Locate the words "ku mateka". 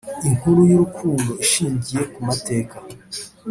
2.13-2.75